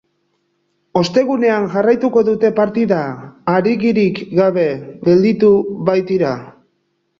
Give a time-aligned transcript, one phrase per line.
[1.01, 3.03] Ostegunean jarraituko dute partida,
[3.55, 4.67] arigirik gabe
[5.07, 5.55] gelditu
[5.93, 6.35] baitira.